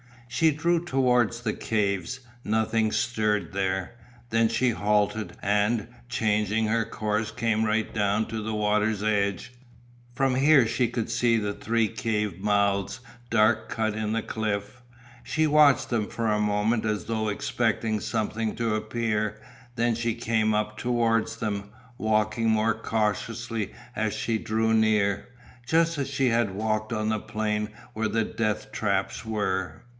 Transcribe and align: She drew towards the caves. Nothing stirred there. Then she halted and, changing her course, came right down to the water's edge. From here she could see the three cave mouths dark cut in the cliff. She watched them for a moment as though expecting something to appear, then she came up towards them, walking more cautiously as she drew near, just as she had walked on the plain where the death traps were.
She 0.27 0.49
drew 0.51 0.83
towards 0.83 1.41
the 1.41 1.53
caves. 1.53 2.21
Nothing 2.43 2.91
stirred 2.93 3.51
there. 3.51 3.97
Then 4.29 4.47
she 4.47 4.69
halted 4.69 5.33
and, 5.43 5.89
changing 6.09 6.67
her 6.67 6.85
course, 6.85 7.29
came 7.31 7.65
right 7.65 7.93
down 7.93 8.25
to 8.27 8.41
the 8.41 8.55
water's 8.55 9.03
edge. 9.03 9.51
From 10.15 10.35
here 10.35 10.65
she 10.65 10.87
could 10.87 11.11
see 11.11 11.35
the 11.37 11.53
three 11.53 11.87
cave 11.87 12.39
mouths 12.39 13.01
dark 13.29 13.69
cut 13.69 13.93
in 13.93 14.13
the 14.13 14.23
cliff. 14.23 14.81
She 15.21 15.45
watched 15.45 15.89
them 15.89 16.07
for 16.07 16.27
a 16.29 16.39
moment 16.39 16.83
as 16.85 17.05
though 17.05 17.27
expecting 17.29 17.99
something 17.99 18.55
to 18.55 18.73
appear, 18.73 19.39
then 19.75 19.93
she 19.95 20.15
came 20.15 20.55
up 20.55 20.77
towards 20.77 21.35
them, 21.35 21.69
walking 21.97 22.49
more 22.49 22.73
cautiously 22.73 23.71
as 23.95 24.13
she 24.13 24.39
drew 24.39 24.73
near, 24.73 25.27
just 25.67 25.97
as 25.97 26.07
she 26.09 26.29
had 26.29 26.55
walked 26.55 26.93
on 26.93 27.09
the 27.09 27.19
plain 27.19 27.69
where 27.93 28.07
the 28.07 28.23
death 28.23 28.71
traps 28.71 29.25
were. 29.25 29.83